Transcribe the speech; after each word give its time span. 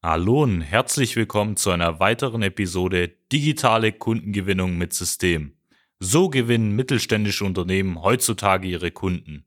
Hallo 0.00 0.44
und 0.44 0.60
herzlich 0.60 1.16
willkommen 1.16 1.56
zu 1.56 1.70
einer 1.70 1.98
weiteren 1.98 2.42
Episode 2.42 3.10
Digitale 3.32 3.90
Kundengewinnung 3.90 4.78
mit 4.78 4.92
System. 4.92 5.56
So 5.98 6.30
gewinnen 6.30 6.76
mittelständische 6.76 7.44
Unternehmen 7.44 8.00
heutzutage 8.00 8.68
ihre 8.68 8.92
Kunden. 8.92 9.44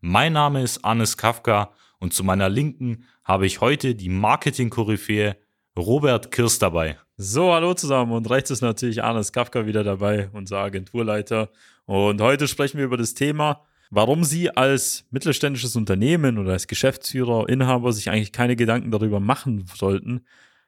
Mein 0.00 0.32
Name 0.32 0.60
ist 0.60 0.84
Anis 0.84 1.16
Kafka 1.16 1.72
und 2.00 2.12
zu 2.12 2.24
meiner 2.24 2.48
Linken 2.48 3.04
habe 3.22 3.46
ich 3.46 3.60
heute 3.60 3.94
die 3.94 4.08
Marketing-Koryphäe 4.08 5.36
Robert 5.78 6.32
Kirst 6.32 6.62
dabei. 6.62 6.98
So, 7.16 7.52
hallo 7.52 7.74
zusammen 7.74 8.10
und 8.10 8.28
rechts 8.28 8.50
ist 8.50 8.60
natürlich 8.60 9.04
Anis 9.04 9.30
Kafka 9.30 9.66
wieder 9.66 9.84
dabei, 9.84 10.30
unser 10.32 10.58
Agenturleiter. 10.58 11.48
Und 11.84 12.20
heute 12.20 12.48
sprechen 12.48 12.78
wir 12.78 12.86
über 12.86 12.96
das 12.96 13.14
Thema 13.14 13.62
warum 13.92 14.24
Sie 14.24 14.50
als 14.50 15.04
mittelständisches 15.10 15.76
Unternehmen 15.76 16.38
oder 16.38 16.52
als 16.52 16.66
Geschäftsführer, 16.66 17.48
Inhaber 17.48 17.92
sich 17.92 18.10
eigentlich 18.10 18.32
keine 18.32 18.56
Gedanken 18.56 18.90
darüber 18.90 19.20
machen 19.20 19.66
sollten, 19.74 20.22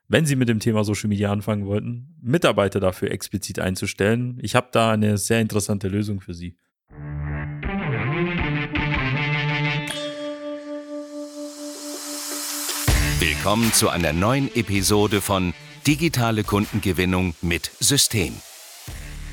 wenn 0.09 0.27
Sie 0.27 0.37
mit 0.37 0.51
dem 0.51 0.61
Thema 0.61 0.85
Social 0.85 1.09
Media 1.09 1.33
anfangen 1.33 1.65
wollten, 1.65 2.15
Mitarbeiter 2.21 2.79
dafür 2.79 3.11
explizit 3.11 3.59
einzustellen. 3.59 4.39
Ich 4.43 4.55
habe 4.55 4.69
da 4.71 4.93
eine 4.93 5.17
sehr 5.17 5.41
interessante 5.41 5.89
Lösung 5.89 6.21
für 6.21 6.35
Sie. 6.35 6.57
Willkommen 13.19 13.73
zu 13.73 13.89
einer 13.89 14.13
neuen 14.13 14.55
Episode 14.55 15.23
von 15.23 15.55
Digitale 15.87 16.45
Kundengewinnung 16.45 17.35
mit 17.41 17.71
System. 17.81 18.35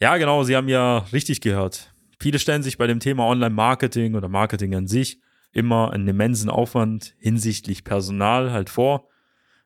Ja, 0.00 0.16
genau, 0.16 0.44
Sie 0.44 0.54
haben 0.54 0.68
ja 0.68 0.98
richtig 1.12 1.40
gehört. 1.40 1.92
Viele 2.20 2.38
stellen 2.38 2.62
sich 2.62 2.78
bei 2.78 2.86
dem 2.86 3.00
Thema 3.00 3.26
Online-Marketing 3.26 4.14
oder 4.14 4.28
Marketing 4.28 4.74
an 4.76 4.86
sich 4.86 5.20
immer 5.52 5.92
einen 5.92 6.06
immensen 6.06 6.50
Aufwand 6.50 7.14
hinsichtlich 7.18 7.82
Personal 7.82 8.52
halt 8.52 8.70
vor. 8.70 9.08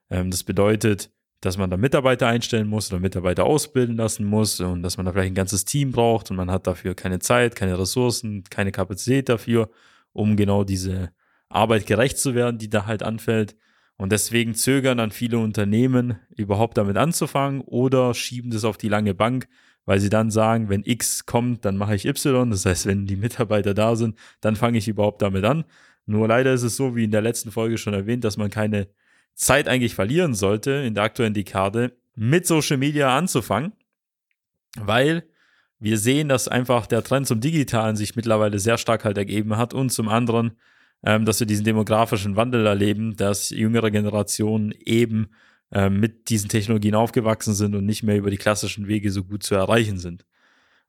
Ähm, 0.08 0.30
das 0.30 0.42
bedeutet, 0.42 1.10
dass 1.42 1.58
man 1.58 1.68
da 1.68 1.76
Mitarbeiter 1.76 2.28
einstellen 2.28 2.66
muss 2.66 2.90
oder 2.90 3.00
Mitarbeiter 3.00 3.44
ausbilden 3.44 3.96
lassen 3.96 4.24
muss 4.24 4.58
und 4.60 4.82
dass 4.82 4.96
man 4.96 5.04
da 5.04 5.12
vielleicht 5.12 5.32
ein 5.32 5.34
ganzes 5.34 5.66
Team 5.66 5.92
braucht 5.92 6.30
und 6.30 6.36
man 6.36 6.50
hat 6.50 6.66
dafür 6.66 6.94
keine 6.94 7.18
Zeit, 7.18 7.54
keine 7.54 7.78
Ressourcen, 7.78 8.44
keine 8.44 8.72
Kapazität 8.72 9.28
dafür, 9.28 9.68
um 10.12 10.36
genau 10.36 10.64
diese 10.64 11.10
Arbeit 11.50 11.84
gerecht 11.86 12.16
zu 12.16 12.34
werden, 12.34 12.56
die 12.56 12.70
da 12.70 12.86
halt 12.86 13.02
anfällt. 13.02 13.56
Und 13.98 14.12
deswegen 14.12 14.54
zögern 14.54 14.98
dann 14.98 15.10
viele 15.10 15.38
Unternehmen 15.38 16.18
überhaupt 16.34 16.78
damit 16.78 16.96
anzufangen 16.96 17.60
oder 17.60 18.14
schieben 18.14 18.50
das 18.50 18.64
auf 18.64 18.78
die 18.78 18.88
lange 18.88 19.14
Bank, 19.14 19.46
weil 19.84 20.00
sie 20.00 20.10
dann 20.10 20.30
sagen, 20.30 20.68
wenn 20.68 20.82
X 20.84 21.26
kommt, 21.26 21.64
dann 21.64 21.76
mache 21.76 21.94
ich 21.94 22.06
Y. 22.06 22.50
Das 22.50 22.64
heißt, 22.64 22.86
wenn 22.86 23.06
die 23.06 23.16
Mitarbeiter 23.16 23.74
da 23.74 23.96
sind, 23.96 24.16
dann 24.40 24.56
fange 24.56 24.78
ich 24.78 24.88
überhaupt 24.88 25.22
damit 25.22 25.44
an. 25.44 25.64
Nur 26.06 26.28
leider 26.28 26.52
ist 26.52 26.62
es 26.62 26.76
so, 26.76 26.96
wie 26.96 27.04
in 27.04 27.10
der 27.10 27.22
letzten 27.22 27.50
Folge 27.50 27.78
schon 27.78 27.94
erwähnt, 27.94 28.24
dass 28.24 28.36
man 28.36 28.50
keine 28.50 28.88
Zeit 29.34 29.68
eigentlich 29.68 29.94
verlieren 29.94 30.34
sollte, 30.34 30.70
in 30.70 30.94
der 30.94 31.04
aktuellen 31.04 31.34
Dekade 31.34 31.96
mit 32.14 32.46
Social 32.46 32.76
Media 32.76 33.16
anzufangen, 33.16 33.72
weil 34.78 35.24
wir 35.78 35.98
sehen, 35.98 36.28
dass 36.28 36.48
einfach 36.48 36.86
der 36.86 37.02
Trend 37.02 37.26
zum 37.26 37.40
Digitalen 37.40 37.96
sich 37.96 38.14
mittlerweile 38.14 38.58
sehr 38.58 38.78
stark 38.78 39.04
halt 39.04 39.18
ergeben 39.18 39.56
hat 39.56 39.74
und 39.74 39.90
zum 39.90 40.08
anderen, 40.08 40.52
ähm, 41.04 41.24
dass 41.24 41.40
wir 41.40 41.46
diesen 41.46 41.64
demografischen 41.64 42.36
Wandel 42.36 42.66
erleben, 42.66 43.16
dass 43.16 43.50
jüngere 43.50 43.90
Generationen 43.90 44.72
eben 44.84 45.30
äh, 45.72 45.90
mit 45.90 46.28
diesen 46.28 46.48
Technologien 46.48 46.94
aufgewachsen 46.94 47.54
sind 47.54 47.74
und 47.74 47.86
nicht 47.86 48.02
mehr 48.02 48.16
über 48.16 48.30
die 48.30 48.36
klassischen 48.36 48.88
Wege 48.88 49.10
so 49.10 49.24
gut 49.24 49.42
zu 49.42 49.54
erreichen 49.54 49.98
sind. 49.98 50.24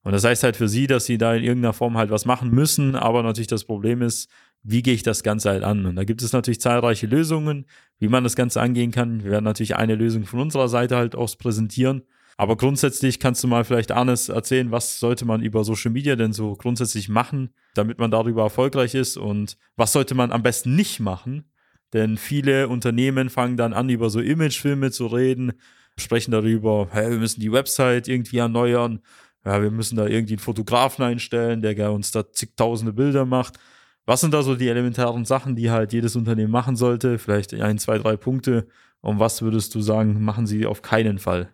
Und 0.03 0.11
das 0.11 0.25
heißt 0.25 0.43
halt 0.43 0.57
für 0.57 0.67
sie, 0.67 0.87
dass 0.87 1.05
sie 1.05 1.17
da 1.17 1.33
in 1.33 1.43
irgendeiner 1.43 1.73
Form 1.73 1.97
halt 1.97 2.11
was 2.11 2.25
machen 2.25 2.51
müssen, 2.51 2.95
aber 2.95 3.23
natürlich 3.23 3.47
das 3.47 3.63
Problem 3.63 4.01
ist, 4.01 4.29
wie 4.61 4.81
gehe 4.81 4.93
ich 4.93 5.03
das 5.03 5.23
Ganze 5.23 5.49
halt 5.49 5.63
an? 5.63 5.85
Und 5.85 5.95
da 5.95 6.03
gibt 6.03 6.21
es 6.21 6.33
natürlich 6.33 6.61
zahlreiche 6.61 7.07
Lösungen, 7.07 7.65
wie 7.99 8.07
man 8.07 8.23
das 8.23 8.35
Ganze 8.35 8.61
angehen 8.61 8.91
kann. 8.91 9.23
Wir 9.23 9.31
werden 9.31 9.45
natürlich 9.45 9.75
eine 9.75 9.95
Lösung 9.95 10.25
von 10.25 10.39
unserer 10.39 10.67
Seite 10.69 10.95
halt 10.95 11.15
auch 11.15 11.37
präsentieren. 11.37 12.03
Aber 12.37 12.57
grundsätzlich 12.57 13.19
kannst 13.19 13.43
du 13.43 13.47
mal 13.47 13.63
vielleicht 13.63 13.91
Arnes 13.91 14.29
erzählen, 14.29 14.71
was 14.71 14.99
sollte 14.99 15.25
man 15.25 15.41
über 15.41 15.63
Social 15.63 15.91
Media 15.91 16.15
denn 16.15 16.33
so 16.33 16.55
grundsätzlich 16.55 17.07
machen, 17.07 17.53
damit 17.75 17.99
man 17.99 18.09
darüber 18.09 18.43
erfolgreich 18.43 18.95
ist 18.95 19.17
und 19.17 19.57
was 19.75 19.93
sollte 19.93 20.15
man 20.15 20.31
am 20.31 20.43
besten 20.43 20.75
nicht 20.75 20.99
machen, 20.99 21.45
denn 21.93 22.17
viele 22.17 22.67
Unternehmen 22.67 23.29
fangen 23.29 23.57
dann 23.57 23.73
an, 23.73 23.89
über 23.89 24.09
so 24.09 24.19
Imagefilme 24.19 24.91
zu 24.91 25.07
reden, 25.07 25.53
sprechen 25.97 26.31
darüber, 26.31 26.87
hey, 26.91 27.11
wir 27.11 27.19
müssen 27.19 27.39
die 27.39 27.51
Website 27.51 28.07
irgendwie 28.07 28.37
erneuern, 28.37 28.99
ja, 29.45 29.61
wir 29.61 29.71
müssen 29.71 29.95
da 29.95 30.07
irgendwie 30.07 30.33
einen 30.33 30.39
Fotografen 30.39 31.03
einstellen, 31.03 31.61
der 31.61 31.91
uns 31.91 32.11
da 32.11 32.31
zigtausende 32.31 32.93
Bilder 32.93 33.25
macht. 33.25 33.59
Was 34.05 34.21
sind 34.21 34.33
da 34.33 34.41
so 34.41 34.55
die 34.55 34.69
elementaren 34.69 35.25
Sachen, 35.25 35.55
die 35.55 35.69
halt 35.69 35.93
jedes 35.93 36.15
Unternehmen 36.15 36.51
machen 36.51 36.75
sollte? 36.75 37.19
Vielleicht 37.19 37.53
ein, 37.53 37.77
zwei, 37.77 37.97
drei 37.97 38.17
Punkte. 38.17 38.67
Und 39.01 39.19
was 39.19 39.41
würdest 39.41 39.75
du 39.75 39.81
sagen, 39.81 40.23
machen 40.23 40.47
sie 40.47 40.65
auf 40.65 40.81
keinen 40.81 41.19
Fall? 41.19 41.51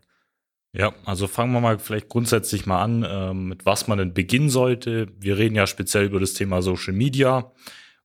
Ja, 0.72 0.94
also 1.04 1.28
fangen 1.28 1.52
wir 1.52 1.62
mal 1.62 1.80
vielleicht 1.80 2.10
grundsätzlich 2.10 2.68
mal 2.68 2.84
an, 2.84 3.04
äh, 3.04 3.34
mit 3.34 3.66
was 3.66 3.88
man 3.88 3.98
denn 3.98 4.14
beginnen 4.14 4.50
sollte. 4.50 5.08
Wir 5.20 5.38
reden 5.38 5.56
ja 5.56 5.66
speziell 5.66 6.06
über 6.06 6.20
das 6.20 6.34
Thema 6.34 6.62
Social 6.62 6.94
Media. 6.94 7.52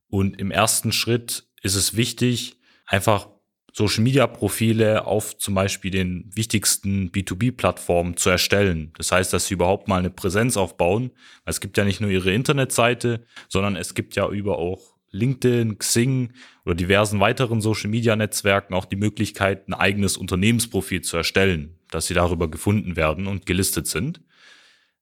Und 0.07 0.39
im 0.39 0.49
ersten 0.49 0.91
Schritt 0.91 1.44
ist 1.65 1.75
es 1.75 1.97
wichtig, 1.97 2.57
einfach 2.85 3.27
Social 3.73 4.03
Media 4.03 4.27
Profile 4.27 5.05
auf 5.05 5.37
zum 5.37 5.55
Beispiel 5.55 5.89
den 5.89 6.29
wichtigsten 6.33 7.09
B2B-Plattformen 7.09 8.15
zu 8.15 8.29
erstellen. 8.29 8.93
Das 8.97 9.11
heißt, 9.11 9.33
dass 9.33 9.47
sie 9.47 9.55
überhaupt 9.55 9.87
mal 9.87 9.97
eine 9.97 10.11
Präsenz 10.11 10.57
aufbauen. 10.57 11.11
Es 11.43 11.59
gibt 11.59 11.77
ja 11.77 11.83
nicht 11.83 11.99
nur 11.99 12.11
ihre 12.11 12.31
Internetseite, 12.31 13.25
sondern 13.49 13.75
es 13.75 13.95
gibt 13.95 14.15
ja 14.15 14.29
über 14.29 14.59
auch 14.59 14.95
LinkedIn, 15.09 15.79
Xing 15.79 16.33
oder 16.65 16.75
diversen 16.75 17.19
weiteren 17.19 17.61
Social 17.61 17.89
Media 17.89 18.15
Netzwerken 18.15 18.75
auch 18.75 18.85
die 18.85 18.95
Möglichkeit, 18.95 19.67
ein 19.67 19.73
eigenes 19.73 20.17
Unternehmensprofil 20.17 21.01
zu 21.01 21.17
erstellen, 21.17 21.79
dass 21.89 22.05
sie 22.05 22.13
darüber 22.13 22.49
gefunden 22.49 22.95
werden 22.95 23.25
und 23.25 23.45
gelistet 23.47 23.87
sind. 23.87 24.21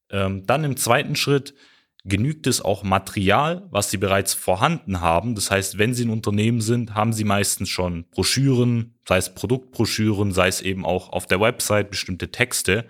Ähm, 0.10 0.46
dann 0.46 0.64
im 0.64 0.78
zweiten 0.78 1.16
Schritt 1.16 1.54
genügt 2.06 2.48
es 2.48 2.62
auch 2.62 2.84
Material, 2.84 3.68
was 3.72 3.90
Sie 3.90 3.98
bereits 3.98 4.34
vorhanden 4.34 5.00
haben. 5.00 5.36
Das 5.36 5.52
heißt, 5.52 5.78
wenn 5.78 5.94
Sie 5.94 6.06
ein 6.06 6.10
Unternehmen 6.10 6.60
sind, 6.60 6.96
haben 6.96 7.14
Sie 7.14 7.24
meistens 7.24 7.70
schon 7.70 8.06
Broschüren, 8.10 8.96
sei 9.08 9.18
es 9.18 9.34
Produktbroschüren, 9.34 10.32
sei 10.32 10.50
es 10.50 10.62
eben 10.62 10.86
auch 10.86 11.10
auf 11.10 11.28
der 11.28 11.40
Website 11.40 11.90
bestimmte 11.90 12.30
Texte 12.30 12.86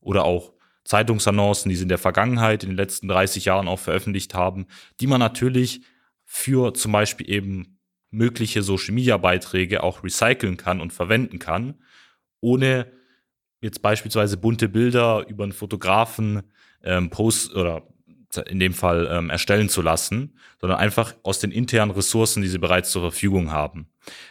oder 0.00 0.24
auch 0.24 0.52
Zeitungsannoncen, 0.84 1.70
die 1.70 1.76
Sie 1.76 1.82
in 1.82 1.88
der 1.88 1.98
Vergangenheit, 1.98 2.62
in 2.62 2.70
den 2.70 2.76
letzten 2.76 3.08
30 3.08 3.46
Jahren 3.46 3.68
auch 3.68 3.78
veröffentlicht 3.78 4.34
haben, 4.34 4.66
die 5.00 5.06
man 5.06 5.20
natürlich 5.20 5.82
für 6.24 6.74
zum 6.74 6.92
Beispiel 6.92 7.30
eben 7.30 7.78
mögliche 8.10 8.62
Social 8.62 8.94
Media 8.94 9.16
Beiträge 9.16 9.82
auch 9.82 10.04
recyceln 10.04 10.58
kann 10.58 10.80
und 10.80 10.92
verwenden 10.92 11.38
kann, 11.38 11.74
ohne 12.40 12.90
jetzt 13.60 13.82
beispielsweise 13.82 14.36
bunte 14.36 14.68
Bilder 14.68 15.26
über 15.26 15.44
einen 15.44 15.52
Fotografen 15.52 16.42
ähm, 16.82 17.10
Post 17.10 17.54
oder 17.54 17.86
in 18.36 18.60
dem 18.60 18.74
Fall 18.74 19.08
ähm, 19.10 19.30
erstellen 19.30 19.68
zu 19.68 19.82
lassen, 19.82 20.36
sondern 20.60 20.78
einfach 20.78 21.14
aus 21.22 21.38
den 21.38 21.50
internen 21.50 21.90
Ressourcen, 21.90 22.42
die 22.42 22.48
sie 22.48 22.58
bereits 22.58 22.90
zur 22.90 23.02
Verfügung 23.02 23.50
haben. 23.50 23.88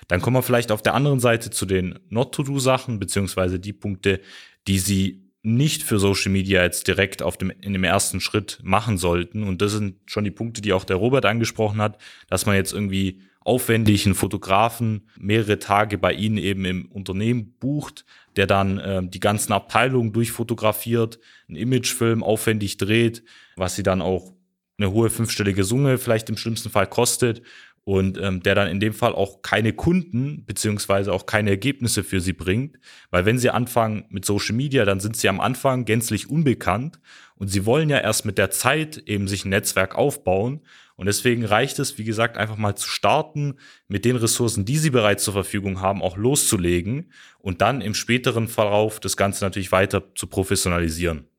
Dann 0.07 0.21
kommen 0.21 0.35
wir 0.35 0.43
vielleicht 0.43 0.71
auf 0.71 0.81
der 0.81 0.93
anderen 0.93 1.19
Seite 1.19 1.49
zu 1.49 1.65
den 1.65 1.99
Not-to-Do-Sachen, 2.09 2.99
beziehungsweise 2.99 3.59
die 3.59 3.73
Punkte, 3.73 4.21
die 4.67 4.79
Sie 4.79 5.27
nicht 5.43 5.83
für 5.83 5.97
Social 5.97 6.31
Media 6.31 6.61
jetzt 6.63 6.87
direkt 6.87 7.21
auf 7.21 7.37
dem, 7.37 7.49
in 7.49 7.73
dem 7.73 7.83
ersten 7.85 8.19
Schritt 8.19 8.59
machen 8.63 8.97
sollten. 8.97 9.43
Und 9.43 9.61
das 9.61 9.71
sind 9.71 9.95
schon 10.05 10.25
die 10.25 10.31
Punkte, 10.31 10.61
die 10.61 10.73
auch 10.73 10.83
der 10.83 10.97
Robert 10.97 11.25
angesprochen 11.25 11.81
hat, 11.81 11.97
dass 12.27 12.45
man 12.45 12.55
jetzt 12.55 12.73
irgendwie 12.73 13.21
aufwendig 13.47 14.05
einen 14.05 14.13
Fotografen 14.13 15.07
mehrere 15.17 15.57
Tage 15.57 15.97
bei 15.97 16.11
Ihnen 16.11 16.37
eben 16.37 16.65
im 16.65 16.85
Unternehmen 16.91 17.53
bucht, 17.59 18.03
der 18.35 18.45
dann 18.45 18.77
äh, 18.77 19.01
die 19.03 19.21
ganzen 19.21 19.53
Abteilungen 19.53 20.11
durchfotografiert, 20.11 21.17
einen 21.47 21.55
Imagefilm 21.55 22.23
aufwendig 22.23 22.75
dreht, 22.75 23.23
was 23.55 23.75
sie 23.75 23.83
dann 23.83 24.01
auch 24.01 24.33
eine 24.77 24.91
hohe 24.91 25.09
fünfstellige 25.09 25.63
Summe 25.63 25.97
vielleicht 25.97 26.29
im 26.29 26.37
schlimmsten 26.37 26.69
Fall 26.69 26.87
kostet 26.87 27.41
und 27.87 28.17
ähm, 28.21 28.43
der 28.43 28.53
dann 28.53 28.67
in 28.67 28.81
dem 28.81 28.91
Fall 28.91 29.15
auch 29.15 29.41
keine 29.41 29.71
Kunden 29.71 30.43
beziehungsweise 30.45 31.13
auch 31.13 31.25
keine 31.25 31.51
Ergebnisse 31.51 32.03
für 32.03 32.19
sie 32.19 32.33
bringt, 32.33 32.77
weil 33.11 33.23
wenn 33.23 33.37
sie 33.37 33.49
anfangen 33.49 34.03
mit 34.09 34.25
Social 34.25 34.57
Media, 34.57 34.83
dann 34.83 34.99
sind 34.99 35.15
sie 35.15 35.29
am 35.29 35.39
Anfang 35.39 35.85
gänzlich 35.85 36.29
unbekannt. 36.29 36.99
Und 37.35 37.47
sie 37.47 37.65
wollen 37.65 37.89
ja 37.89 37.99
erst 37.99 38.25
mit 38.25 38.37
der 38.37 38.51
Zeit 38.51 38.97
eben 39.05 39.29
sich 39.29 39.45
ein 39.45 39.51
Netzwerk 39.51 39.95
aufbauen. 39.95 40.65
Und 40.97 41.05
deswegen 41.05 41.45
reicht 41.45 41.79
es, 41.79 41.97
wie 41.97 42.03
gesagt, 42.03 42.37
einfach 42.37 42.57
mal 42.57 42.75
zu 42.75 42.89
starten, 42.89 43.55
mit 43.87 44.03
den 44.03 44.17
Ressourcen, 44.17 44.65
die 44.65 44.79
sie 44.79 44.89
bereits 44.89 45.23
zur 45.23 45.35
Verfügung 45.35 45.79
haben, 45.79 46.01
auch 46.01 46.17
loszulegen 46.17 47.13
und 47.39 47.61
dann 47.61 47.79
im 47.79 47.93
späteren 47.93 48.49
Verlauf 48.49 48.99
das 48.99 49.15
Ganze 49.15 49.45
natürlich 49.45 49.71
weiter 49.71 50.13
zu 50.13 50.27
professionalisieren. 50.27 51.29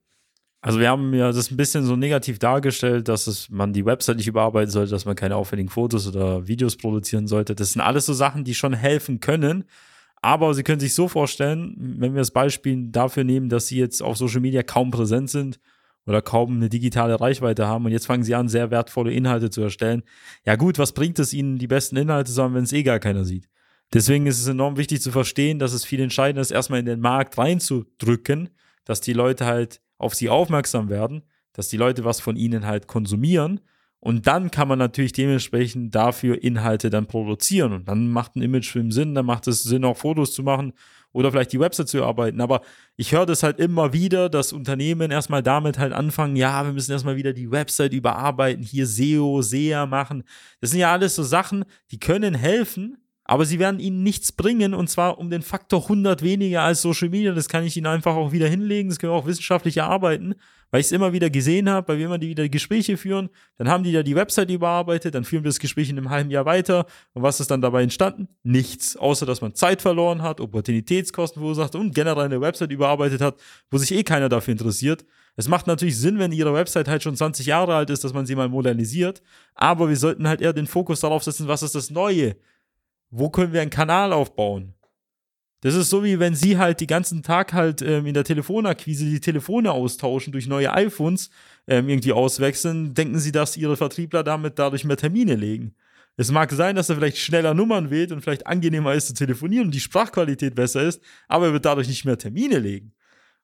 Also 0.61 0.81
wir 0.81 0.89
haben 0.89 1.15
ja 1.15 1.31
das 1.31 1.51
ein 1.53 1.57
bisschen 1.57 1.85
so 1.85 1.95
negativ 1.95 2.41
dargestellt, 2.41 3.07
dass 3.07 3.29
es, 3.29 3.49
man 3.49 3.73
die 3.73 3.85
Website 3.85 4.17
nicht 4.17 4.27
überarbeiten 4.27 4.71
sollte, 4.71 4.91
dass 4.91 5.05
man 5.05 5.15
keine 5.15 5.37
aufwendigen 5.37 5.69
Fotos 5.69 6.09
oder 6.09 6.49
Videos 6.49 6.77
produzieren 6.77 7.29
sollte. 7.29 7.55
Das 7.55 7.73
sind 7.73 7.81
alles 7.81 8.07
so 8.07 8.13
Sachen, 8.13 8.43
die 8.43 8.55
schon 8.55 8.73
helfen 8.73 9.21
können. 9.21 9.65
Aber 10.21 10.53
Sie 10.55 10.65
können 10.65 10.81
sich 10.81 10.95
so 10.95 11.07
vorstellen, 11.07 11.77
wenn 11.79 12.15
wir 12.15 12.21
das 12.21 12.33
Beispiel 12.33 12.89
dafür 12.91 13.23
nehmen, 13.23 13.49
dass 13.49 13.69
Sie 13.69 13.79
jetzt 13.79 14.03
auf 14.03 14.17
Social 14.17 14.41
Media 14.41 14.65
kaum 14.65 14.91
präsent 14.91 15.31
sind 15.31 15.61
oder 16.07 16.23
kaum 16.23 16.57
eine 16.57 16.69
digitale 16.69 17.21
Reichweite 17.21 17.69
haben 17.69 17.85
und 17.85 17.93
jetzt 17.93 18.07
fangen 18.07 18.25
Sie 18.25 18.35
an, 18.35 18.49
sehr 18.49 18.73
wertvolle 18.73 19.13
Inhalte 19.13 19.51
zu 19.51 19.61
erstellen. 19.61 20.03
Ja 20.45 20.57
gut, 20.57 20.79
was 20.79 20.93
bringt 20.93 21.21
es 21.21 21.33
Ihnen, 21.33 21.59
die 21.59 21.69
besten 21.69 21.97
Inhalte 21.97 22.33
zu 22.33 22.43
haben, 22.43 22.55
wenn 22.55 22.65
es 22.65 22.73
eh 22.73 22.83
gar 22.83 22.99
keiner 22.99 23.25
sieht? 23.25 23.49
Deswegen 23.93 24.27
ist 24.27 24.41
es 24.41 24.49
enorm 24.49 24.77
wichtig 24.77 25.01
zu 25.01 25.13
verstehen, 25.13 25.61
dass 25.61 25.73
es 25.73 25.85
viel 25.85 26.01
entscheidender 26.01 26.43
ist, 26.43 26.51
erstmal 26.51 26.81
in 26.81 26.87
den 26.87 27.01
Markt 27.01 27.39
reinzudrücken, 27.39 28.51
dass 28.85 29.01
die 29.01 29.13
Leute 29.13 29.47
halt 29.47 29.81
auf 29.99 30.15
sie 30.15 30.29
aufmerksam 30.29 30.89
werden, 30.89 31.23
dass 31.53 31.69
die 31.69 31.77
Leute 31.77 32.05
was 32.05 32.21
von 32.21 32.37
ihnen 32.37 32.67
halt 32.67 32.87
konsumieren. 32.87 33.61
Und 34.01 34.29
dann 34.29 34.53
kann 34.53 34.69
man 34.69 34.79
natürlich 34.79 35.13
dementsprechend 35.13 35.93
dafür 35.95 36.43
Inhalte 36.43 36.89
dann 36.89 37.07
produzieren. 37.07 37.73
Und 37.73 37.89
dann 37.89 38.09
macht 38.09 38.37
ein 38.37 38.43
Imagefilm 38.43 38.93
Sinn, 38.93 39.15
dann 39.15 39.27
macht 39.27 39.49
es 39.49 39.65
Sinn, 39.65 39.85
auch 39.85 39.97
Fotos 39.97 40.33
zu 40.33 40.45
machen 40.45 40.73
oder 41.13 41.33
vielleicht 41.33 41.53
die 41.53 41.61
Website 41.61 41.89
zu 41.89 41.99
erarbeiten. 41.99 42.41
Aber 42.41 42.61
ich 42.97 43.13
höre 43.13 43.27
das 43.27 43.43
halt 43.43 43.59
immer 43.59 43.93
wieder, 43.93 44.29
dass 44.29 44.53
Unternehmen 44.53 45.11
erstmal 45.11 45.43
damit 45.43 45.79
halt 45.79 45.93
anfangen, 45.93 46.37
ja, 46.37 46.65
wir 46.65 46.73
müssen 46.73 46.93
erstmal 46.93 47.17
wieder 47.17 47.33
die 47.33 47.51
Website 47.51 47.93
überarbeiten, 47.93 48.63
hier 48.63 48.87
SEO, 48.87 49.43
SEA 49.43 49.87
machen. 49.87 50.23
Das 50.61 50.71
sind 50.71 50.81
ja 50.81 50.93
alles 50.93 51.17
so 51.17 51.25
Sachen, 51.25 51.65
die 51.91 51.99
können 51.99 52.35
helfen, 52.35 52.99
aber 53.29 53.45
sie 53.45 53.59
werden 53.59 53.79
ihnen 53.79 54.03
nichts 54.03 54.33
bringen 54.33 54.73
und 54.73 54.89
zwar 54.89 55.19
um 55.19 55.29
den 55.29 55.43
Faktor 55.43 55.83
100 55.83 56.23
weniger 56.23 56.63
als 56.63 56.81
Social 56.81 57.11
Media. 57.11 57.35
Das 57.35 57.51
kann 57.51 57.63
ich 57.63 57.77
ihnen 57.77 57.87
einfach 57.87 58.17
auch 58.17 58.33
wieder 58.33 58.49
hinlegen. 58.49 58.89
Das 58.89 58.99
können 58.99 59.13
wir 59.13 59.19
auch 59.19 59.27
wissenschaftlich 59.27 59.77
erarbeiten, 59.77 60.35
weil 60.71 60.81
ich 60.81 60.87
es 60.87 60.93
immer 60.93 61.13
wieder 61.13 61.29
gesehen 61.29 61.69
habe, 61.69 61.89
weil 61.89 61.99
wir 61.99 62.07
immer 62.07 62.17
die 62.17 62.31
wieder 62.31 62.49
Gespräche 62.49 62.97
führen. 62.97 63.29
Dann 63.59 63.69
haben 63.69 63.85
die 63.85 63.93
da 63.93 64.03
die 64.03 64.17
Website 64.17 64.49
überarbeitet, 64.49 65.15
dann 65.15 65.25
führen 65.25 65.45
wir 65.45 65.51
das 65.51 65.59
Gespräch 65.59 65.91
in 65.91 65.99
einem 65.99 66.09
halben 66.09 66.31
Jahr 66.31 66.47
weiter. 66.47 66.87
Und 67.13 67.23
was 67.23 67.39
ist 67.39 67.51
dann 67.51 67.61
dabei 67.61 67.83
entstanden? 67.83 68.29
Nichts, 68.45 68.97
außer 68.97 69.27
dass 69.27 69.43
man 69.43 69.55
Zeit 69.55 69.83
verloren 69.83 70.23
hat, 70.23 70.41
Opportunitätskosten 70.41 71.43
verursacht 71.43 71.75
und 71.75 71.95
generell 71.95 72.25
eine 72.25 72.41
Website 72.41 72.73
überarbeitet 72.73 73.21
hat, 73.21 73.37
wo 73.71 73.77
sich 73.77 73.93
eh 73.93 74.05
keiner 74.05 74.31
dafür 74.31 74.53
interessiert. 74.53 75.05
Es 75.37 75.49
macht 75.49 75.67
natürlich 75.67 75.99
Sinn, 75.99 76.19
wenn 76.19 76.33
ihre 76.33 76.55
Website 76.55 76.89
halt 76.89 77.03
schon 77.03 77.15
20 77.15 77.45
Jahre 77.45 77.75
alt 77.75 77.91
ist, 77.91 78.05
dass 78.05 78.15
man 78.15 78.25
sie 78.25 78.35
mal 78.35 78.49
modernisiert. 78.49 79.21
Aber 79.55 79.91
wir 79.91 79.97
sollten 79.97 80.27
halt 80.27 80.41
eher 80.41 80.55
den 80.55 80.67
Fokus 80.67 81.01
darauf 81.01 81.23
setzen, 81.23 81.47
was 81.47 81.63
ist 81.63 81.75
das 81.75 81.91
Neue? 81.91 82.37
Wo 83.11 83.31
können 83.31 83.53
wir 83.53 83.61
einen 83.61 83.71
Kanal 83.71 84.13
aufbauen? 84.13 84.75
Das 85.61 85.75
ist 85.75 85.91
so 85.91 86.05
wie 86.05 86.21
wenn 86.21 86.37
sie 86.37 86.57
halt 86.57 86.79
die 86.79 86.87
ganzen 86.87 87.23
Tag 87.23 87.53
halt 87.53 87.83
ähm, 87.83 88.07
in 88.07 88.15
der 88.15 88.23
Telefonakquise 88.23 89.05
die 89.05 89.21
Telefone 89.21 89.73
austauschen, 89.73 90.33
durch 90.33 90.47
neue 90.47 90.73
iPhones 90.73 91.31
ähm, 91.67 91.89
irgendwie 91.89 92.13
auswechseln, 92.13 92.95
denken 92.95 93.19
sie, 93.19 93.33
dass 93.33 93.57
ihre 93.57 93.77
Vertriebler 93.77 94.23
damit 94.23 94.59
dadurch 94.59 94.85
mehr 94.85 94.97
Termine 94.97 95.35
legen. 95.35 95.75
Es 96.17 96.31
mag 96.31 96.53
sein, 96.53 96.77
dass 96.77 96.89
er 96.91 96.97
vielleicht 96.97 97.19
schneller 97.19 97.55
Nummern 97.55 97.91
wählt 97.91 98.13
und 98.13 98.21
vielleicht 98.23 98.47
angenehmer 98.47 98.95
ist 98.95 99.09
zu 99.09 99.15
telefonieren 99.15 99.67
und 99.67 99.75
die 99.75 99.81
Sprachqualität 99.81 100.55
besser 100.55 100.83
ist, 100.83 101.01
aber 101.27 101.47
er 101.47 101.53
wird 101.53 101.65
dadurch 101.65 101.89
nicht 101.89 102.05
mehr 102.05 102.19
Termine 102.19 102.59
legen. 102.59 102.93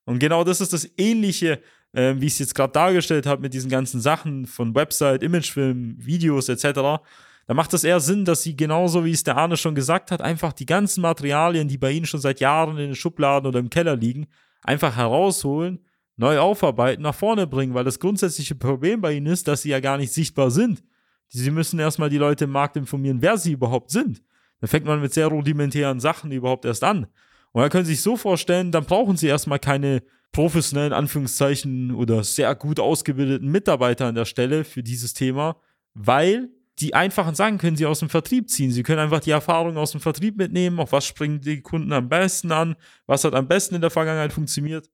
Und 0.05 0.19
genau 0.19 0.43
das 0.43 0.61
ist 0.61 0.71
das 0.71 0.89
Ähnliche, 0.97 1.61
äh, 1.91 2.15
wie 2.17 2.27
ich 2.27 2.33
es 2.33 2.39
jetzt 2.39 2.55
gerade 2.55 2.73
dargestellt 2.73 3.25
habe 3.25 3.41
mit 3.41 3.53
diesen 3.53 3.69
ganzen 3.69 3.99
Sachen 3.99 4.45
von 4.45 4.73
Website, 4.73 5.23
Imagefilm, 5.23 5.95
Videos 5.99 6.47
etc 6.47 7.01
da 7.47 7.53
macht 7.53 7.73
es 7.73 7.83
eher 7.83 7.99
Sinn, 7.99 8.25
dass 8.25 8.43
sie 8.43 8.55
genauso 8.55 9.05
wie 9.05 9.11
es 9.11 9.23
der 9.23 9.37
Arne 9.37 9.55
schon 9.57 9.75
gesagt 9.75 10.11
hat, 10.11 10.21
einfach 10.21 10.51
die 10.51 10.65
ganzen 10.65 11.01
Materialien, 11.01 11.67
die 11.67 11.77
bei 11.77 11.91
ihnen 11.91 12.05
schon 12.05 12.19
seit 12.19 12.39
Jahren 12.39 12.77
in 12.77 12.87
den 12.87 12.95
Schubladen 12.95 13.47
oder 13.47 13.59
im 13.59 13.69
Keller 13.69 13.95
liegen, 13.95 14.27
einfach 14.63 14.95
herausholen, 14.95 15.79
neu 16.17 16.39
aufarbeiten, 16.39 17.03
nach 17.03 17.13
vorne 17.13 17.45
bringen, 17.45 17.73
weil 17.73 17.83
das 17.83 17.99
grundsätzliche 17.99 18.55
Problem 18.55 19.01
bei 19.01 19.13
ihnen 19.13 19.27
ist, 19.27 19.47
dass 19.47 19.61
sie 19.61 19.69
ja 19.69 19.79
gar 19.79 19.97
nicht 19.97 20.13
sichtbar 20.13 20.49
sind. 20.49 20.83
Sie 21.27 21.51
müssen 21.51 21.79
erstmal 21.79 22.09
die 22.09 22.17
Leute 22.17 22.45
im 22.45 22.51
Markt 22.51 22.77
informieren, 22.77 23.21
wer 23.21 23.37
sie 23.37 23.51
überhaupt 23.51 23.91
sind. 23.91 24.23
Dann 24.61 24.67
fängt 24.67 24.85
man 24.85 25.01
mit 25.01 25.13
sehr 25.13 25.27
rudimentären 25.27 25.99
Sachen 25.99 26.31
überhaupt 26.31 26.65
erst 26.65 26.83
an. 26.83 27.07
Und 27.51 27.61
dann 27.61 27.69
können 27.69 27.85
Sie 27.85 27.93
sich 27.93 28.01
so 28.01 28.17
vorstellen, 28.17 28.71
dann 28.71 28.85
brauchen 28.85 29.17
Sie 29.17 29.27
erstmal 29.27 29.59
keine 29.59 30.03
professionellen 30.31 30.93
Anführungszeichen 30.93 31.93
oder 31.95 32.23
sehr 32.23 32.53
gut 32.55 32.79
ausgebildeten 32.79 33.49
Mitarbeiter 33.49 34.07
an 34.07 34.15
der 34.15 34.25
Stelle 34.25 34.63
für 34.63 34.83
dieses 34.83 35.13
Thema, 35.13 35.57
weil 35.93 36.49
die 36.79 36.93
einfachen 36.93 37.35
Sachen 37.35 37.57
können 37.57 37.77
sie 37.77 37.85
aus 37.85 37.99
dem 37.99 38.09
Vertrieb 38.09 38.49
ziehen. 38.49 38.71
Sie 38.71 38.83
können 38.83 38.99
einfach 38.99 39.21
die 39.21 39.31
Erfahrung 39.31 39.77
aus 39.77 39.91
dem 39.91 40.01
Vertrieb 40.01 40.37
mitnehmen, 40.37 40.79
auf 40.79 40.91
was 40.91 41.05
springen 41.05 41.39
die 41.39 41.61
Kunden 41.61 41.93
am 41.93 42.09
besten 42.09 42.51
an, 42.51 42.75
was 43.05 43.23
hat 43.23 43.33
am 43.33 43.47
besten 43.47 43.75
in 43.75 43.81
der 43.81 43.91
Vergangenheit 43.91 44.33
funktioniert. 44.33 44.89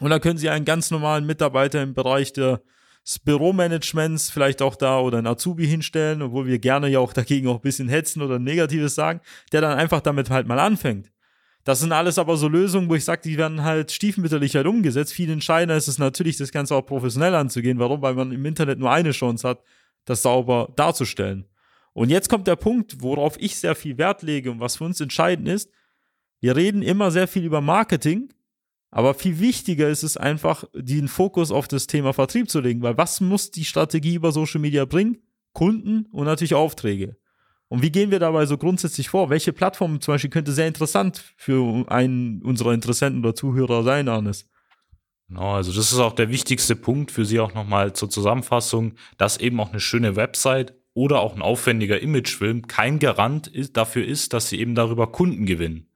Und 0.00 0.10
dann 0.10 0.20
können 0.20 0.38
sie 0.38 0.50
einen 0.50 0.64
ganz 0.64 0.90
normalen 0.90 1.24
Mitarbeiter 1.24 1.82
im 1.82 1.94
Bereich 1.94 2.32
des 2.32 2.60
Büromanagements 3.24 4.30
vielleicht 4.30 4.60
auch 4.62 4.74
da 4.74 4.98
oder 4.98 5.18
einen 5.18 5.28
Azubi 5.28 5.66
hinstellen, 5.66 6.22
obwohl 6.22 6.46
wir 6.46 6.58
gerne 6.58 6.88
ja 6.88 6.98
auch 6.98 7.12
dagegen 7.12 7.48
auch 7.48 7.56
ein 7.56 7.62
bisschen 7.62 7.88
hetzen 7.88 8.20
oder 8.20 8.38
Negatives 8.38 8.94
sagen, 8.94 9.20
der 9.52 9.60
dann 9.60 9.78
einfach 9.78 10.00
damit 10.00 10.28
halt 10.28 10.48
mal 10.48 10.58
anfängt. 10.58 11.12
Das 11.66 11.80
sind 11.80 11.92
alles 11.92 12.18
aber 12.18 12.36
so 12.36 12.46
Lösungen, 12.46 12.88
wo 12.88 12.94
ich 12.94 13.04
sage, 13.04 13.22
die 13.24 13.38
werden 13.38 13.64
halt 13.64 13.90
stiefmütterlich 13.90 14.54
halt 14.54 14.66
umgesetzt. 14.66 15.12
Viel 15.12 15.30
entscheidender 15.30 15.76
ist 15.76 15.88
es 15.88 15.98
natürlich, 15.98 16.36
das 16.36 16.52
Ganze 16.52 16.76
auch 16.76 16.86
professionell 16.86 17.34
anzugehen. 17.34 17.80
Warum? 17.80 18.02
Weil 18.02 18.14
man 18.14 18.30
im 18.30 18.44
Internet 18.44 18.78
nur 18.78 18.92
eine 18.92 19.10
Chance 19.10 19.48
hat, 19.48 19.62
das 20.06 20.22
sauber 20.22 20.72
darzustellen. 20.76 21.44
Und 21.92 22.10
jetzt 22.10 22.28
kommt 22.28 22.46
der 22.46 22.56
Punkt, 22.56 23.02
worauf 23.02 23.38
ich 23.38 23.56
sehr 23.56 23.74
viel 23.74 23.98
Wert 23.98 24.22
lege 24.22 24.50
und 24.50 24.60
was 24.60 24.76
für 24.76 24.84
uns 24.84 25.00
entscheidend 25.00 25.48
ist. 25.48 25.70
Wir 26.40 26.56
reden 26.56 26.82
immer 26.82 27.10
sehr 27.10 27.28
viel 27.28 27.44
über 27.44 27.60
Marketing, 27.60 28.32
aber 28.90 29.14
viel 29.14 29.40
wichtiger 29.40 29.88
ist 29.88 30.02
es 30.02 30.16
einfach, 30.16 30.64
den 30.74 31.08
Fokus 31.08 31.50
auf 31.50 31.68
das 31.68 31.86
Thema 31.86 32.12
Vertrieb 32.12 32.48
zu 32.48 32.60
legen, 32.60 32.82
weil 32.82 32.96
was 32.96 33.20
muss 33.20 33.50
die 33.50 33.64
Strategie 33.64 34.14
über 34.14 34.32
Social 34.32 34.60
Media 34.60 34.84
bringen? 34.84 35.18
Kunden 35.52 36.06
und 36.12 36.26
natürlich 36.26 36.54
Aufträge. 36.54 37.16
Und 37.68 37.82
wie 37.82 37.90
gehen 37.90 38.10
wir 38.10 38.20
dabei 38.20 38.46
so 38.46 38.58
grundsätzlich 38.58 39.08
vor? 39.08 39.30
Welche 39.30 39.52
Plattform 39.52 40.00
zum 40.00 40.14
Beispiel 40.14 40.30
könnte 40.30 40.52
sehr 40.52 40.68
interessant 40.68 41.34
für 41.36 41.84
einen 41.90 42.42
unserer 42.42 42.72
Interessenten 42.72 43.20
oder 43.20 43.34
Zuhörer 43.34 43.82
sein, 43.82 44.08
Arnes? 44.08 44.46
Genau, 45.28 45.54
also 45.54 45.72
das 45.72 45.92
ist 45.92 45.98
auch 45.98 46.12
der 46.12 46.30
wichtigste 46.30 46.76
Punkt 46.76 47.10
für 47.10 47.24
Sie 47.24 47.40
auch 47.40 47.52
nochmal 47.52 47.92
zur 47.94 48.08
Zusammenfassung, 48.08 48.94
dass 49.18 49.38
eben 49.38 49.58
auch 49.60 49.70
eine 49.70 49.80
schöne 49.80 50.14
Website 50.14 50.74
oder 50.94 51.20
auch 51.20 51.34
ein 51.34 51.42
aufwendiger 51.42 52.00
Imagefilm 52.00 52.68
kein 52.68 52.98
Garant 52.98 53.48
ist, 53.48 53.76
dafür 53.76 54.06
ist, 54.06 54.32
dass 54.32 54.48
Sie 54.48 54.60
eben 54.60 54.74
darüber 54.74 55.08
Kunden 55.08 55.44
gewinnen. 55.44 55.88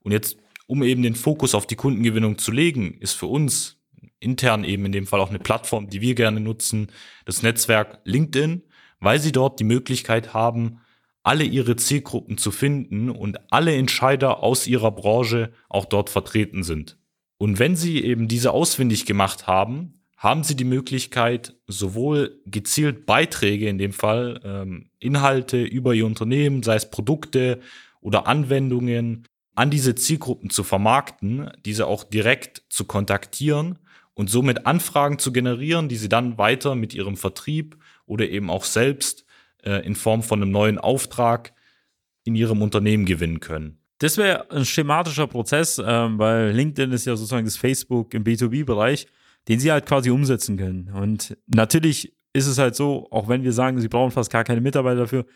Und 0.00 0.12
jetzt, 0.12 0.38
um 0.66 0.82
eben 0.82 1.02
den 1.02 1.14
Fokus 1.14 1.54
auf 1.54 1.66
die 1.66 1.76
Kundengewinnung 1.76 2.38
zu 2.38 2.50
legen, 2.50 2.94
ist 2.94 3.12
für 3.12 3.26
uns 3.26 3.78
intern 4.20 4.64
eben 4.64 4.86
in 4.86 4.92
dem 4.92 5.06
Fall 5.06 5.20
auch 5.20 5.30
eine 5.30 5.38
Plattform, 5.38 5.88
die 5.88 6.00
wir 6.00 6.14
gerne 6.14 6.40
nutzen, 6.40 6.90
das 7.24 7.42
Netzwerk 7.42 8.00
LinkedIn, 8.04 8.62
weil 9.00 9.20
Sie 9.20 9.32
dort 9.32 9.60
die 9.60 9.64
Möglichkeit 9.64 10.34
haben, 10.34 10.80
alle 11.22 11.44
Ihre 11.44 11.76
Zielgruppen 11.76 12.38
zu 12.38 12.50
finden 12.50 13.10
und 13.10 13.52
alle 13.52 13.76
Entscheider 13.76 14.42
aus 14.42 14.66
Ihrer 14.66 14.90
Branche 14.90 15.52
auch 15.68 15.84
dort 15.84 16.10
vertreten 16.10 16.62
sind. 16.62 16.97
Und 17.38 17.58
wenn 17.58 17.76
Sie 17.76 18.02
eben 18.04 18.28
diese 18.28 18.52
ausfindig 18.52 19.06
gemacht 19.06 19.46
haben, 19.46 19.94
haben 20.16 20.42
Sie 20.42 20.56
die 20.56 20.64
Möglichkeit, 20.64 21.54
sowohl 21.68 22.40
gezielt 22.44 23.06
Beiträge, 23.06 23.68
in 23.68 23.78
dem 23.78 23.92
Fall 23.92 24.40
ähm, 24.44 24.90
Inhalte 24.98 25.62
über 25.62 25.94
Ihr 25.94 26.06
Unternehmen, 26.06 26.62
sei 26.62 26.74
es 26.74 26.90
Produkte 26.90 27.60
oder 28.00 28.26
Anwendungen, 28.26 29.24
an 29.54 29.70
diese 29.70 29.94
Zielgruppen 29.94 30.50
zu 30.50 30.64
vermarkten, 30.64 31.50
diese 31.64 31.86
auch 31.86 32.04
direkt 32.04 32.62
zu 32.68 32.84
kontaktieren 32.84 33.78
und 34.14 34.28
somit 34.30 34.66
Anfragen 34.66 35.18
zu 35.18 35.32
generieren, 35.32 35.88
die 35.88 35.96
Sie 35.96 36.08
dann 36.08 36.38
weiter 36.38 36.74
mit 36.74 36.94
Ihrem 36.94 37.16
Vertrieb 37.16 37.76
oder 38.06 38.28
eben 38.28 38.50
auch 38.50 38.64
selbst 38.64 39.24
äh, 39.62 39.84
in 39.86 39.94
Form 39.94 40.22
von 40.22 40.42
einem 40.42 40.50
neuen 40.50 40.78
Auftrag 40.78 41.52
in 42.24 42.34
ihrem 42.34 42.62
Unternehmen 42.62 43.06
gewinnen 43.06 43.40
können. 43.40 43.78
Das 43.98 44.16
wäre 44.16 44.50
ein 44.50 44.64
schematischer 44.64 45.26
Prozess, 45.26 45.80
ähm, 45.84 46.18
weil 46.18 46.50
LinkedIn 46.52 46.92
ist 46.92 47.04
ja 47.04 47.16
sozusagen 47.16 47.44
das 47.44 47.56
Facebook 47.56 48.14
im 48.14 48.24
B2B-Bereich, 48.24 49.06
den 49.48 49.60
sie 49.60 49.72
halt 49.72 49.86
quasi 49.86 50.10
umsetzen 50.10 50.56
können. 50.56 50.90
Und 50.90 51.36
natürlich 51.46 52.16
ist 52.32 52.46
es 52.46 52.58
halt 52.58 52.76
so, 52.76 53.08
auch 53.10 53.28
wenn 53.28 53.42
wir 53.42 53.52
sagen, 53.52 53.80
sie 53.80 53.88
brauchen 53.88 54.12
fast 54.12 54.30
gar 54.30 54.44
keine 54.44 54.60
Mitarbeiter 54.60 55.00
dafür, 55.00 55.26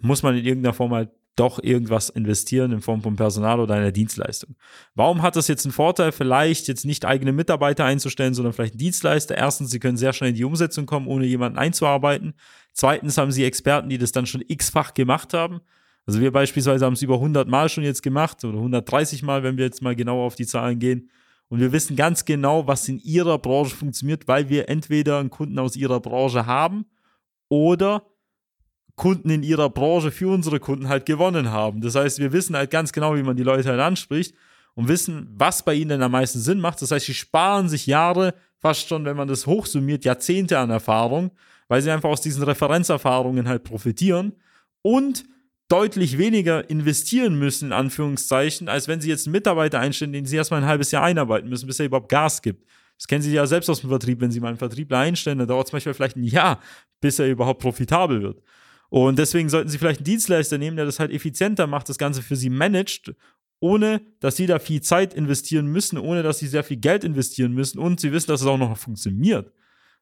muss 0.00 0.22
man 0.22 0.36
in 0.36 0.44
irgendeiner 0.44 0.74
Form 0.74 0.92
halt 0.92 1.10
doch 1.36 1.62
irgendwas 1.62 2.10
investieren 2.10 2.72
in 2.72 2.80
Form 2.80 3.02
von 3.02 3.16
Personal 3.16 3.60
oder 3.60 3.74
einer 3.74 3.92
Dienstleistung. 3.92 4.56
Warum 4.94 5.22
hat 5.22 5.36
das 5.36 5.48
jetzt 5.48 5.64
einen 5.64 5.72
Vorteil, 5.72 6.12
vielleicht 6.12 6.68
jetzt 6.68 6.84
nicht 6.84 7.04
eigene 7.04 7.32
Mitarbeiter 7.32 7.84
einzustellen, 7.84 8.34
sondern 8.34 8.52
vielleicht 8.52 8.74
einen 8.74 8.80
Dienstleister? 8.80 9.36
Erstens, 9.36 9.70
sie 9.70 9.78
können 9.78 9.96
sehr 9.96 10.12
schnell 10.12 10.30
in 10.30 10.36
die 10.36 10.44
Umsetzung 10.44 10.86
kommen, 10.86 11.06
ohne 11.06 11.24
jemanden 11.24 11.58
einzuarbeiten. 11.58 12.34
Zweitens 12.72 13.16
haben 13.16 13.30
sie 13.30 13.44
Experten, 13.44 13.88
die 13.88 13.98
das 13.98 14.12
dann 14.12 14.26
schon 14.26 14.42
x-fach 14.46 14.92
gemacht 14.92 15.32
haben. 15.32 15.60
Also 16.10 16.20
wir 16.20 16.32
beispielsweise 16.32 16.84
haben 16.84 16.94
es 16.94 17.02
über 17.02 17.14
100 17.14 17.46
Mal 17.46 17.68
schon 17.68 17.84
jetzt 17.84 18.02
gemacht 18.02 18.44
oder 18.44 18.58
130 18.58 19.22
Mal, 19.22 19.44
wenn 19.44 19.56
wir 19.56 19.64
jetzt 19.64 19.80
mal 19.80 19.94
genau 19.94 20.26
auf 20.26 20.34
die 20.34 20.44
Zahlen 20.44 20.80
gehen. 20.80 21.08
Und 21.48 21.60
wir 21.60 21.70
wissen 21.70 21.94
ganz 21.94 22.24
genau, 22.24 22.66
was 22.66 22.88
in 22.88 22.98
ihrer 22.98 23.38
Branche 23.38 23.76
funktioniert, 23.76 24.26
weil 24.26 24.48
wir 24.48 24.68
entweder 24.68 25.20
einen 25.20 25.30
Kunden 25.30 25.56
aus 25.60 25.76
ihrer 25.76 26.00
Branche 26.00 26.46
haben 26.46 26.84
oder 27.48 28.02
Kunden 28.96 29.30
in 29.30 29.44
ihrer 29.44 29.70
Branche 29.70 30.10
für 30.10 30.26
unsere 30.34 30.58
Kunden 30.58 30.88
halt 30.88 31.06
gewonnen 31.06 31.52
haben. 31.52 31.80
Das 31.80 31.94
heißt, 31.94 32.18
wir 32.18 32.32
wissen 32.32 32.56
halt 32.56 32.72
ganz 32.72 32.90
genau, 32.90 33.14
wie 33.14 33.22
man 33.22 33.36
die 33.36 33.44
Leute 33.44 33.68
halt 33.68 33.78
anspricht 33.78 34.34
und 34.74 34.88
wissen, 34.88 35.32
was 35.36 35.64
bei 35.64 35.74
ihnen 35.74 35.90
denn 35.90 36.02
am 36.02 36.10
meisten 36.10 36.40
Sinn 36.40 36.58
macht. 36.58 36.82
Das 36.82 36.90
heißt, 36.90 37.06
sie 37.06 37.14
sparen 37.14 37.68
sich 37.68 37.86
Jahre, 37.86 38.34
fast 38.58 38.88
schon, 38.88 39.04
wenn 39.04 39.16
man 39.16 39.28
das 39.28 39.46
hochsummiert, 39.46 40.04
Jahrzehnte 40.04 40.58
an 40.58 40.70
Erfahrung, 40.70 41.30
weil 41.68 41.80
sie 41.80 41.92
einfach 41.92 42.08
aus 42.08 42.20
diesen 42.20 42.42
Referenzerfahrungen 42.42 43.46
halt 43.46 43.62
profitieren 43.62 44.32
und 44.82 45.24
deutlich 45.70 46.18
weniger 46.18 46.68
investieren 46.68 47.38
müssen, 47.38 47.66
in 47.66 47.72
Anführungszeichen, 47.72 48.68
als 48.68 48.88
wenn 48.88 49.00
sie 49.00 49.08
jetzt 49.08 49.26
einen 49.26 49.32
Mitarbeiter 49.32 49.78
einstellen, 49.80 50.12
den 50.12 50.26
sie 50.26 50.36
erstmal 50.36 50.62
ein 50.62 50.68
halbes 50.68 50.90
Jahr 50.90 51.04
einarbeiten 51.04 51.48
müssen, 51.48 51.66
bis 51.66 51.78
er 51.78 51.86
überhaupt 51.86 52.08
Gas 52.08 52.42
gibt. 52.42 52.66
Das 53.00 53.06
kennen 53.06 53.22
Sie 53.22 53.32
ja 53.32 53.46
selbst 53.46 53.70
aus 53.70 53.80
dem 53.80 53.88
Vertrieb, 53.88 54.20
wenn 54.20 54.30
Sie 54.30 54.40
mal 54.40 54.48
einen 54.48 54.58
Vertriebler 54.58 54.98
einstellen, 54.98 55.38
dann 55.38 55.48
dauert 55.48 55.68
es 55.68 55.72
manchmal 55.72 55.94
vielleicht 55.94 56.16
ein 56.16 56.22
Jahr, 56.22 56.60
bis 57.00 57.18
er 57.18 57.28
überhaupt 57.28 57.62
profitabel 57.62 58.20
wird. 58.20 58.42
Und 58.90 59.18
deswegen 59.18 59.48
sollten 59.48 59.70
Sie 59.70 59.78
vielleicht 59.78 60.00
einen 60.00 60.04
Dienstleister 60.04 60.58
nehmen, 60.58 60.76
der 60.76 60.84
das 60.84 61.00
halt 61.00 61.10
effizienter 61.10 61.66
macht, 61.66 61.88
das 61.88 61.96
Ganze 61.96 62.20
für 62.20 62.36
Sie 62.36 62.50
managt, 62.50 63.14
ohne 63.58 64.02
dass 64.20 64.36
Sie 64.36 64.46
da 64.46 64.58
viel 64.58 64.82
Zeit 64.82 65.14
investieren 65.14 65.66
müssen, 65.66 65.96
ohne 65.96 66.22
dass 66.22 66.40
Sie 66.40 66.46
sehr 66.46 66.62
viel 66.62 66.76
Geld 66.76 67.02
investieren 67.02 67.52
müssen 67.52 67.78
und 67.78 68.00
Sie 68.00 68.12
wissen, 68.12 68.26
dass 68.28 68.42
es 68.42 68.46
auch 68.46 68.58
noch 68.58 68.76
funktioniert. 68.76 69.50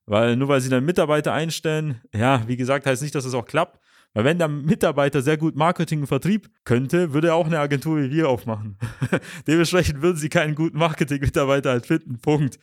Weil 0.06 0.34
nur 0.34 0.48
weil 0.48 0.60
Sie 0.60 0.68
dann 0.68 0.84
Mitarbeiter 0.84 1.32
einstellen, 1.32 2.00
ja, 2.12 2.42
wie 2.48 2.56
gesagt, 2.56 2.84
heißt 2.84 3.02
nicht, 3.02 3.14
dass 3.14 3.26
es 3.26 3.34
auch 3.34 3.44
klappt. 3.44 3.78
Weil 4.14 4.24
wenn 4.24 4.38
der 4.38 4.48
Mitarbeiter 4.48 5.22
sehr 5.22 5.36
gut 5.36 5.54
Marketing 5.54 6.00
und 6.00 6.06
Vertrieb 6.06 6.48
könnte, 6.64 7.12
würde 7.12 7.28
er 7.28 7.34
auch 7.34 7.46
eine 7.46 7.58
Agentur 7.58 7.98
wie 7.98 8.10
wir 8.10 8.28
aufmachen. 8.28 8.78
Dementsprechend 9.46 10.02
würden 10.02 10.16
sie 10.16 10.28
keinen 10.28 10.54
guten 10.54 10.78
Marketing-Mitarbeiter 10.78 11.70
halt 11.70 11.86
finden. 11.86 12.18
Punkt. 12.18 12.58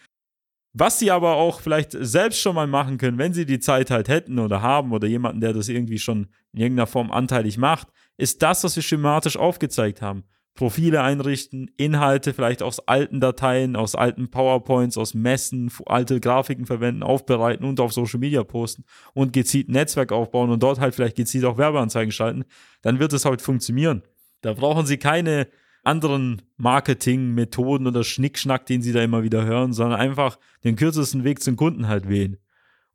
Was 0.77 0.99
sie 0.99 1.09
aber 1.11 1.35
auch 1.35 1.61
vielleicht 1.61 1.91
selbst 1.97 2.41
schon 2.41 2.55
mal 2.55 2.67
machen 2.67 2.97
können, 2.97 3.17
wenn 3.17 3.33
sie 3.33 3.45
die 3.45 3.59
Zeit 3.59 3.89
halt 3.91 4.09
hätten 4.09 4.39
oder 4.39 4.61
haben 4.61 4.91
oder 4.91 5.07
jemanden, 5.07 5.39
der 5.39 5.53
das 5.53 5.69
irgendwie 5.69 5.99
schon 5.99 6.27
in 6.51 6.59
irgendeiner 6.59 6.87
Form 6.87 7.11
anteilig 7.11 7.57
macht, 7.57 7.87
ist 8.17 8.41
das, 8.41 8.63
was 8.65 8.75
wir 8.75 8.83
schematisch 8.83 9.37
aufgezeigt 9.37 10.01
haben. 10.01 10.25
Profile 10.55 11.03
einrichten, 11.03 11.69
Inhalte 11.75 12.33
vielleicht 12.33 12.63
aus 12.63 12.79
alten 12.87 13.19
Dateien, 13.19 13.75
aus 13.75 13.93
alten 13.93 14.29
PowerPoints, 14.29 14.97
aus 14.97 15.13
Messen, 15.13 15.69
alte 15.85 16.21
Grafiken 16.21 16.65
verwenden, 16.65 17.03
aufbereiten 17.03 17.65
und 17.65 17.81
auf 17.81 17.91
Social 17.91 18.21
Media 18.21 18.43
posten 18.43 18.85
und 19.13 19.33
gezielt 19.33 19.67
ein 19.67 19.73
Netzwerk 19.73 20.13
aufbauen 20.13 20.49
und 20.49 20.63
dort 20.63 20.79
halt 20.79 20.95
vielleicht 20.95 21.17
gezielt 21.17 21.43
auch 21.43 21.57
Werbeanzeigen 21.57 22.13
schalten, 22.13 22.45
dann 22.81 22.99
wird 22.99 23.11
es 23.11 23.25
halt 23.25 23.41
funktionieren. 23.41 24.03
Da 24.41 24.53
brauchen 24.53 24.85
Sie 24.85 24.97
keine 24.97 25.47
anderen 25.83 26.41
Marketingmethoden 26.55 27.85
oder 27.85 28.05
Schnickschnack, 28.05 28.65
den 28.65 28.81
Sie 28.81 28.93
da 28.93 29.03
immer 29.03 29.23
wieder 29.23 29.45
hören, 29.45 29.73
sondern 29.73 29.99
einfach 29.99 30.39
den 30.63 30.77
kürzesten 30.77 31.25
Weg 31.25 31.43
zum 31.43 31.57
Kunden 31.57 31.89
halt 31.89 32.07
wählen. 32.07 32.37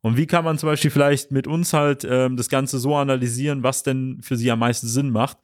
Und 0.01 0.17
wie 0.17 0.25
kann 0.25 0.43
man 0.43 0.57
zum 0.57 0.67
Beispiel 0.67 0.89
vielleicht 0.89 1.31
mit 1.31 1.45
uns 1.45 1.73
halt 1.73 2.07
ähm, 2.09 2.37
das 2.37 2.49
Ganze 2.49 2.79
so 2.79 2.95
analysieren, 2.95 3.61
was 3.61 3.83
denn 3.83 4.19
für 4.23 4.35
Sie 4.35 4.49
am 4.49 4.59
meisten 4.59 4.87
Sinn 4.87 5.11
macht? 5.11 5.37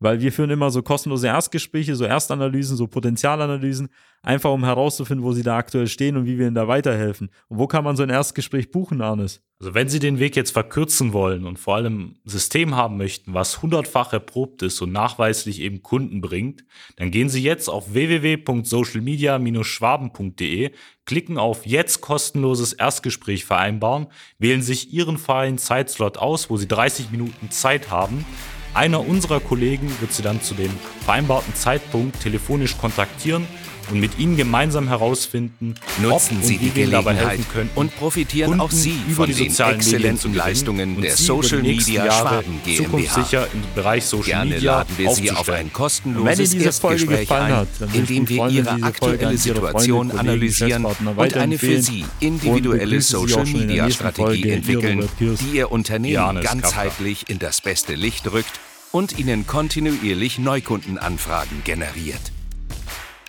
Weil 0.00 0.20
wir 0.20 0.32
führen 0.32 0.50
immer 0.50 0.70
so 0.70 0.82
kostenlose 0.82 1.26
Erstgespräche, 1.26 1.94
so 1.94 2.04
Erstanalysen, 2.04 2.76
so 2.76 2.86
Potenzialanalysen, 2.86 3.90
einfach 4.22 4.50
um 4.50 4.64
herauszufinden, 4.64 5.24
wo 5.24 5.32
sie 5.32 5.42
da 5.42 5.58
aktuell 5.58 5.88
stehen 5.88 6.16
und 6.16 6.24
wie 6.24 6.38
wir 6.38 6.46
ihnen 6.46 6.54
da 6.54 6.68
weiterhelfen. 6.68 7.30
Und 7.48 7.58
wo 7.58 7.66
kann 7.66 7.84
man 7.84 7.96
so 7.96 8.02
ein 8.02 8.08
Erstgespräch 8.08 8.70
buchen, 8.70 9.02
Arnes? 9.02 9.42
Also 9.60 9.74
wenn 9.74 9.88
Sie 9.90 9.98
den 9.98 10.18
Weg 10.18 10.36
jetzt 10.36 10.52
verkürzen 10.52 11.12
wollen 11.12 11.44
und 11.44 11.58
vor 11.58 11.74
allem 11.74 12.14
System 12.24 12.76
haben 12.76 12.96
möchten, 12.96 13.34
was 13.34 13.60
hundertfach 13.60 14.14
erprobt 14.14 14.62
ist 14.62 14.80
und 14.80 14.90
nachweislich 14.90 15.60
eben 15.60 15.82
Kunden 15.82 16.22
bringt, 16.22 16.64
dann 16.96 17.10
gehen 17.10 17.28
Sie 17.28 17.42
jetzt 17.42 17.68
auf 17.68 17.92
www.socialmedia-schwaben.de, 17.92 20.70
klicken 21.04 21.36
auf 21.36 21.66
jetzt 21.66 22.00
kostenloses 22.00 22.72
Erstgespräch 22.72 23.44
vereinbaren, 23.44 24.06
wählen 24.38 24.62
sich 24.62 24.94
Ihren 24.94 25.18
freien 25.18 25.58
Zeitslot 25.58 26.16
aus, 26.16 26.48
wo 26.48 26.56
Sie 26.56 26.66
30 26.66 27.10
Minuten 27.10 27.50
Zeit 27.50 27.90
haben 27.90 28.24
einer 28.74 29.06
unserer 29.06 29.40
Kollegen 29.40 29.90
wird 30.00 30.12
Sie 30.12 30.22
dann 30.22 30.42
zu 30.42 30.54
dem 30.54 30.70
vereinbarten 31.04 31.54
Zeitpunkt 31.54 32.20
telefonisch 32.20 32.78
kontaktieren 32.78 33.46
und 33.90 34.00
mit 34.00 34.18
Ihnen 34.18 34.36
gemeinsam 34.36 34.88
herausfinden, 34.88 35.74
nutzen 36.00 36.42
Sie 36.42 36.58
die 36.58 36.70
Gelegenheit 36.70 37.40
können, 37.52 37.70
und 37.74 37.94
profitieren 37.96 38.50
Kunden 38.50 38.60
auch 38.60 38.70
Sie 38.70 38.98
von 39.14 39.30
den 39.30 39.46
exzellenten 39.46 40.34
Leistungen 40.34 41.00
der 41.00 41.16
Social 41.16 41.62
Media 41.62 42.10
Schwaben 42.10 42.60
GmbH. 42.64 42.84
Zukunftssicher 42.84 43.48
im 43.52 43.62
Bereich 43.74 44.04
Social 44.04 44.24
Gerne 44.24 44.54
Media 44.54 44.72
laden 44.78 44.98
wir 44.98 45.10
Sie 45.10 45.30
auf 45.30 45.48
ein 45.48 45.72
kostenloses 45.72 46.50
diese 46.50 46.72
Folge 46.72 47.02
Erstgespräch 47.02 47.20
gefallen 47.20 47.44
ein, 47.44 47.52
hat, 47.52 47.68
dann 47.78 47.92
würde 47.92 48.12
ich 48.12 48.18
in 48.18 48.26
dem 48.26 48.36
mich 48.44 48.54
wir 48.54 48.70
Ihre 48.70 48.82
aktuelle 48.82 49.38
Situation 49.38 50.10
analysieren 50.10 50.84
und 50.84 51.34
eine 51.34 51.58
für 51.58 51.80
Sie 51.80 52.04
individuelle 52.20 53.00
Social 53.00 53.46
Media 53.46 53.90
Strategie 53.90 54.50
entwickeln, 54.50 55.08
die 55.18 55.56
Ihr 55.56 55.72
Unternehmen 55.72 56.40
ganzheitlich 56.42 57.28
in 57.28 57.38
das 57.38 57.60
beste 57.60 57.94
Licht 57.94 58.30
rückt 58.30 58.60
und 58.92 59.18
Ihnen 59.18 59.46
kontinuierlich 59.46 60.38
Neukundenanfragen 60.38 61.62
generiert. 61.64 62.32